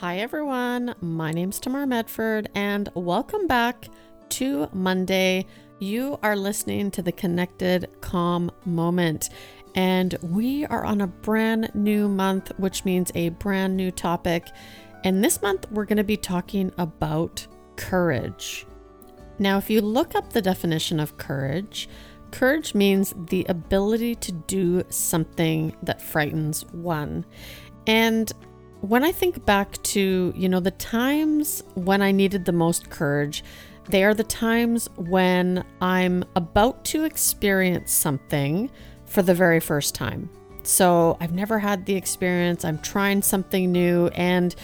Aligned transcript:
Hi, 0.00 0.18
everyone. 0.18 0.94
My 1.00 1.32
name's 1.32 1.58
Tamar 1.58 1.86
Medford, 1.86 2.50
and 2.54 2.90
welcome 2.94 3.46
back 3.46 3.88
to 4.28 4.68
Monday. 4.74 5.46
You 5.78 6.18
are 6.22 6.36
listening 6.36 6.90
to 6.90 7.02
the 7.02 7.12
Connected 7.12 7.88
Calm 8.02 8.50
Moment, 8.66 9.30
and 9.74 10.14
we 10.20 10.66
are 10.66 10.84
on 10.84 11.00
a 11.00 11.06
brand 11.06 11.70
new 11.72 12.10
month, 12.10 12.52
which 12.58 12.84
means 12.84 13.10
a 13.14 13.30
brand 13.30 13.74
new 13.74 13.90
topic. 13.90 14.48
And 15.02 15.24
this 15.24 15.40
month, 15.40 15.64
we're 15.70 15.86
going 15.86 15.96
to 15.96 16.04
be 16.04 16.18
talking 16.18 16.72
about 16.76 17.46
courage. 17.76 18.66
Now, 19.38 19.56
if 19.56 19.70
you 19.70 19.80
look 19.80 20.14
up 20.14 20.30
the 20.30 20.42
definition 20.42 21.00
of 21.00 21.16
courage, 21.16 21.88
courage 22.32 22.74
means 22.74 23.14
the 23.16 23.46
ability 23.48 24.16
to 24.16 24.32
do 24.32 24.84
something 24.90 25.74
that 25.82 26.02
frightens 26.02 26.66
one. 26.66 27.24
And 27.86 28.30
when 28.88 29.02
I 29.02 29.10
think 29.10 29.44
back 29.44 29.82
to, 29.84 30.32
you 30.36 30.48
know, 30.48 30.60
the 30.60 30.70
times 30.70 31.62
when 31.74 32.02
I 32.02 32.12
needed 32.12 32.44
the 32.44 32.52
most 32.52 32.88
courage, 32.88 33.42
they 33.88 34.04
are 34.04 34.14
the 34.14 34.24
times 34.24 34.88
when 34.96 35.64
I'm 35.80 36.24
about 36.36 36.84
to 36.86 37.04
experience 37.04 37.92
something 37.92 38.70
for 39.04 39.22
the 39.22 39.34
very 39.34 39.60
first 39.60 39.94
time. 39.94 40.30
So 40.62 41.16
I've 41.20 41.32
never 41.32 41.58
had 41.58 41.86
the 41.86 41.94
experience, 41.94 42.64
I'm 42.64 42.78
trying 42.78 43.22
something 43.22 43.70
new, 43.70 44.08
and, 44.08 44.54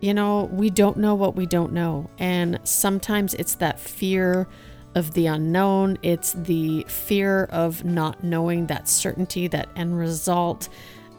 you 0.00 0.14
know, 0.14 0.44
we 0.52 0.70
don't 0.70 0.96
know 0.96 1.14
what 1.14 1.36
we 1.36 1.46
don't 1.46 1.72
know. 1.72 2.08
And 2.18 2.58
sometimes 2.64 3.34
it's 3.34 3.54
that 3.56 3.78
fear 3.78 4.48
of 4.94 5.12
the 5.12 5.26
unknown, 5.26 5.98
it's 6.02 6.32
the 6.32 6.84
fear 6.88 7.44
of 7.44 7.84
not 7.84 8.24
knowing 8.24 8.66
that 8.66 8.88
certainty, 8.88 9.48
that 9.48 9.68
end 9.76 9.98
result 9.98 10.68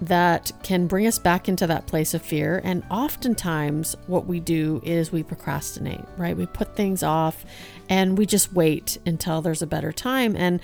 that 0.01 0.51
can 0.63 0.87
bring 0.87 1.05
us 1.05 1.19
back 1.19 1.47
into 1.47 1.67
that 1.67 1.85
place 1.85 2.13
of 2.13 2.21
fear. 2.21 2.59
And 2.63 2.83
oftentimes, 2.89 3.95
what 4.07 4.25
we 4.25 4.39
do 4.39 4.81
is 4.83 5.11
we 5.11 5.21
procrastinate, 5.21 6.03
right? 6.17 6.35
We 6.35 6.47
put 6.47 6.75
things 6.75 7.03
off 7.03 7.45
and 7.87 8.17
we 8.17 8.25
just 8.25 8.51
wait 8.53 8.97
until 9.05 9.41
there's 9.41 9.61
a 9.61 9.67
better 9.67 9.91
time. 9.91 10.35
And 10.35 10.59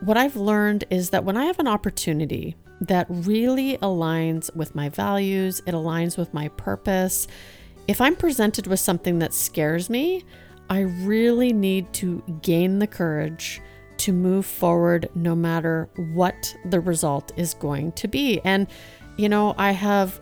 what 0.00 0.18
I've 0.18 0.36
learned 0.36 0.84
is 0.90 1.10
that 1.10 1.24
when 1.24 1.36
I 1.36 1.46
have 1.46 1.58
an 1.58 1.68
opportunity 1.68 2.54
that 2.82 3.06
really 3.08 3.78
aligns 3.78 4.54
with 4.54 4.74
my 4.74 4.88
values, 4.88 5.62
it 5.66 5.72
aligns 5.72 6.18
with 6.18 6.34
my 6.34 6.48
purpose, 6.48 7.28
if 7.88 8.00
I'm 8.00 8.16
presented 8.16 8.66
with 8.66 8.80
something 8.80 9.20
that 9.20 9.32
scares 9.32 9.88
me, 9.88 10.24
I 10.68 10.80
really 10.80 11.52
need 11.52 11.92
to 11.94 12.22
gain 12.42 12.78
the 12.78 12.86
courage 12.86 13.60
to 14.02 14.12
move 14.12 14.44
forward 14.44 15.08
no 15.14 15.34
matter 15.34 15.88
what 16.14 16.56
the 16.64 16.80
result 16.80 17.30
is 17.36 17.54
going 17.54 17.92
to 17.92 18.08
be. 18.08 18.40
And, 18.44 18.66
you 19.16 19.28
know, 19.28 19.54
I 19.56 19.70
have 19.70 20.20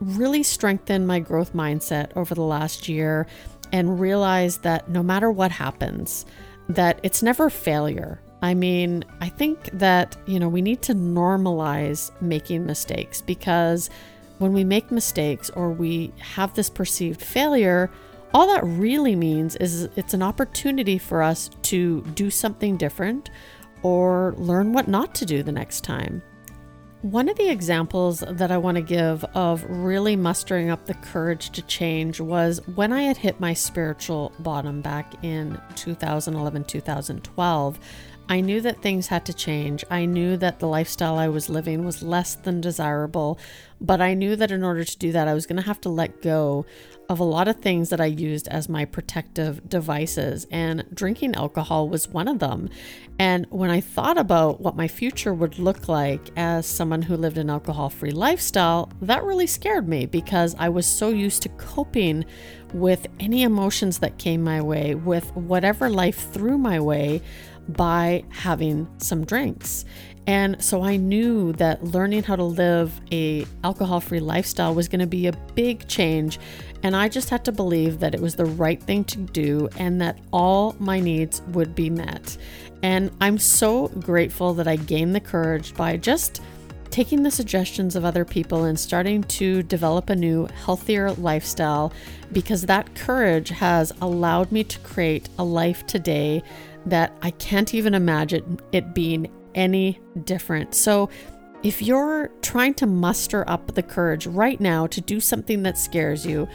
really 0.00 0.42
strengthened 0.42 1.06
my 1.06 1.20
growth 1.20 1.52
mindset 1.52 2.16
over 2.16 2.34
the 2.34 2.42
last 2.42 2.88
year 2.88 3.26
and 3.72 4.00
realized 4.00 4.62
that 4.62 4.88
no 4.88 5.02
matter 5.02 5.30
what 5.30 5.50
happens, 5.50 6.24
that 6.70 6.98
it's 7.02 7.22
never 7.22 7.50
failure. 7.50 8.22
I 8.40 8.54
mean, 8.54 9.04
I 9.20 9.28
think 9.28 9.68
that, 9.74 10.16
you 10.24 10.40
know, 10.40 10.48
we 10.48 10.62
need 10.62 10.80
to 10.82 10.94
normalize 10.94 12.10
making 12.22 12.64
mistakes 12.64 13.20
because 13.20 13.90
when 14.38 14.54
we 14.54 14.64
make 14.64 14.90
mistakes 14.90 15.50
or 15.50 15.70
we 15.70 16.10
have 16.20 16.54
this 16.54 16.70
perceived 16.70 17.20
failure, 17.20 17.90
all 18.32 18.46
that 18.46 18.64
really 18.64 19.16
means 19.16 19.56
is 19.56 19.88
it's 19.96 20.14
an 20.14 20.22
opportunity 20.22 20.98
for 20.98 21.22
us 21.22 21.50
to 21.62 22.02
do 22.14 22.30
something 22.30 22.76
different 22.76 23.30
or 23.82 24.34
learn 24.36 24.72
what 24.72 24.88
not 24.88 25.14
to 25.16 25.26
do 25.26 25.42
the 25.42 25.52
next 25.52 25.82
time. 25.82 26.22
One 27.02 27.30
of 27.30 27.38
the 27.38 27.48
examples 27.48 28.20
that 28.20 28.52
I 28.52 28.58
want 28.58 28.74
to 28.74 28.82
give 28.82 29.24
of 29.34 29.64
really 29.68 30.16
mustering 30.16 30.68
up 30.68 30.84
the 30.84 30.94
courage 30.94 31.48
to 31.52 31.62
change 31.62 32.20
was 32.20 32.60
when 32.74 32.92
I 32.92 33.02
had 33.02 33.16
hit 33.16 33.40
my 33.40 33.54
spiritual 33.54 34.32
bottom 34.38 34.82
back 34.82 35.14
in 35.24 35.58
2011 35.76 36.64
2012. 36.64 37.78
I 38.30 38.40
knew 38.40 38.60
that 38.60 38.80
things 38.80 39.08
had 39.08 39.26
to 39.26 39.34
change. 39.34 39.84
I 39.90 40.04
knew 40.04 40.36
that 40.36 40.60
the 40.60 40.68
lifestyle 40.68 41.18
I 41.18 41.26
was 41.26 41.50
living 41.50 41.84
was 41.84 42.00
less 42.00 42.36
than 42.36 42.60
desirable, 42.60 43.40
but 43.80 44.00
I 44.00 44.14
knew 44.14 44.36
that 44.36 44.52
in 44.52 44.62
order 44.62 44.84
to 44.84 44.98
do 44.98 45.10
that, 45.10 45.26
I 45.26 45.34
was 45.34 45.46
going 45.46 45.56
to 45.60 45.66
have 45.66 45.80
to 45.80 45.88
let 45.88 46.22
go 46.22 46.64
of 47.08 47.18
a 47.18 47.24
lot 47.24 47.48
of 47.48 47.56
things 47.56 47.88
that 47.90 48.00
I 48.00 48.06
used 48.06 48.46
as 48.46 48.68
my 48.68 48.84
protective 48.84 49.68
devices, 49.68 50.46
and 50.52 50.86
drinking 50.94 51.34
alcohol 51.34 51.88
was 51.88 52.06
one 52.06 52.28
of 52.28 52.38
them. 52.38 52.68
And 53.18 53.46
when 53.50 53.68
I 53.68 53.80
thought 53.80 54.16
about 54.16 54.60
what 54.60 54.76
my 54.76 54.86
future 54.86 55.34
would 55.34 55.58
look 55.58 55.88
like 55.88 56.30
as 56.36 56.66
someone 56.66 57.02
who 57.02 57.16
lived 57.16 57.36
an 57.36 57.50
alcohol 57.50 57.90
free 57.90 58.12
lifestyle, 58.12 58.92
that 59.02 59.24
really 59.24 59.48
scared 59.48 59.88
me 59.88 60.06
because 60.06 60.54
I 60.56 60.68
was 60.68 60.86
so 60.86 61.08
used 61.08 61.42
to 61.42 61.48
coping 61.48 62.24
with 62.72 63.08
any 63.18 63.42
emotions 63.42 63.98
that 63.98 64.18
came 64.18 64.44
my 64.44 64.62
way, 64.62 64.94
with 64.94 65.34
whatever 65.34 65.90
life 65.90 66.32
threw 66.32 66.56
my 66.56 66.78
way 66.78 67.22
by 67.70 68.24
having 68.30 68.88
some 68.98 69.24
drinks. 69.24 69.84
And 70.26 70.62
so 70.62 70.82
I 70.82 70.96
knew 70.96 71.52
that 71.54 71.82
learning 71.82 72.24
how 72.24 72.36
to 72.36 72.44
live 72.44 73.00
a 73.10 73.46
alcohol-free 73.64 74.20
lifestyle 74.20 74.74
was 74.74 74.86
going 74.86 75.00
to 75.00 75.06
be 75.06 75.26
a 75.26 75.32
big 75.54 75.88
change, 75.88 76.38
and 76.82 76.94
I 76.94 77.08
just 77.08 77.30
had 77.30 77.44
to 77.46 77.52
believe 77.52 78.00
that 78.00 78.14
it 78.14 78.20
was 78.20 78.36
the 78.36 78.44
right 78.44 78.80
thing 78.80 79.04
to 79.04 79.18
do 79.18 79.68
and 79.76 80.00
that 80.00 80.18
all 80.32 80.76
my 80.78 81.00
needs 81.00 81.42
would 81.48 81.74
be 81.74 81.90
met. 81.90 82.36
And 82.82 83.10
I'm 83.20 83.38
so 83.38 83.88
grateful 83.88 84.54
that 84.54 84.68
I 84.68 84.76
gained 84.76 85.14
the 85.14 85.20
courage 85.20 85.74
by 85.74 85.96
just 85.96 86.40
taking 86.90 87.22
the 87.22 87.30
suggestions 87.30 87.94
of 87.94 88.04
other 88.04 88.24
people 88.24 88.64
and 88.64 88.78
starting 88.78 89.22
to 89.24 89.62
develop 89.62 90.10
a 90.10 90.16
new, 90.16 90.46
healthier 90.64 91.12
lifestyle 91.12 91.92
because 92.32 92.62
that 92.62 92.94
courage 92.94 93.50
has 93.50 93.92
allowed 94.00 94.50
me 94.50 94.64
to 94.64 94.78
create 94.80 95.28
a 95.38 95.44
life 95.44 95.86
today 95.86 96.42
that 96.86 97.16
I 97.22 97.30
can't 97.32 97.74
even 97.74 97.94
imagine 97.94 98.58
it 98.72 98.94
being 98.94 99.30
any 99.54 100.00
different. 100.24 100.74
So, 100.74 101.10
if 101.62 101.82
you're 101.82 102.30
trying 102.40 102.72
to 102.74 102.86
muster 102.86 103.44
up 103.46 103.74
the 103.74 103.82
courage 103.82 104.26
right 104.26 104.58
now 104.58 104.86
to 104.86 105.00
do 105.02 105.20
something 105.20 105.62
that 105.64 105.76
scares 105.76 106.24
you, 106.24 106.48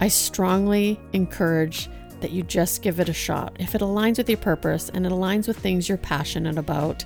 I 0.00 0.08
strongly 0.08 0.98
encourage 1.12 1.88
that 2.20 2.32
you 2.32 2.42
just 2.42 2.82
give 2.82 2.98
it 2.98 3.08
a 3.08 3.12
shot. 3.12 3.56
If 3.60 3.76
it 3.76 3.82
aligns 3.82 4.18
with 4.18 4.28
your 4.28 4.38
purpose 4.38 4.88
and 4.88 5.06
it 5.06 5.12
aligns 5.12 5.46
with 5.46 5.58
things 5.58 5.88
you're 5.88 5.96
passionate 5.96 6.58
about, 6.58 7.04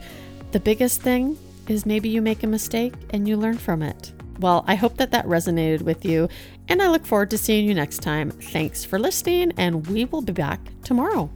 the 0.53 0.61
biggest 0.61 1.03
thing 1.03 1.37
is 1.69 1.87
maybe 1.87 2.09
you 2.09 2.23
make 2.23 2.43
a 2.43 2.47
mistake 2.47 2.95
and 3.11 3.29
you 3.29 3.37
learn 3.37 3.59
from 3.59 3.83
it. 3.83 4.13
Well, 4.39 4.65
I 4.67 4.75
hope 4.75 4.97
that 4.97 5.11
that 5.13 5.27
resonated 5.27 5.83
with 5.83 6.05
you, 6.05 6.29
and 6.69 6.83
I 6.83 6.89
look 6.89 7.07
forward 7.07 7.31
to 7.31 7.39
seeing 7.39 7.67
you 7.67 7.75
next 7.75 7.99
time. 7.99 8.31
Thanks 8.31 8.85
for 8.85 8.99
listening, 8.99 9.53
and 9.57 9.87
we 9.87 10.05
will 10.07 10.23
be 10.23 10.33
back 10.33 10.61
tomorrow. 10.83 11.31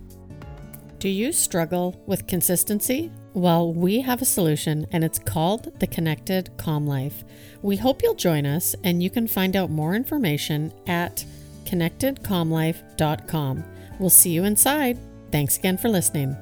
Do 0.98 1.08
you 1.08 1.30
struggle 1.32 2.02
with 2.06 2.26
consistency? 2.26 3.12
Well, 3.34 3.72
we 3.74 4.00
have 4.00 4.22
a 4.22 4.24
solution 4.24 4.86
and 4.92 5.04
it's 5.04 5.18
called 5.18 5.78
the 5.78 5.86
Connected 5.86 6.50
Calm 6.56 6.86
Life. 6.86 7.22
We 7.60 7.76
hope 7.76 8.02
you'll 8.02 8.14
join 8.14 8.46
us 8.46 8.74
and 8.82 9.02
you 9.02 9.10
can 9.10 9.26
find 9.26 9.54
out 9.56 9.68
more 9.68 9.94
information 9.94 10.72
at 10.86 11.22
connectedcalmlife.com. 11.66 13.64
We'll 13.98 14.08
see 14.08 14.30
you 14.30 14.44
inside. 14.44 14.98
Thanks 15.30 15.58
again 15.58 15.76
for 15.76 15.90
listening. 15.90 16.34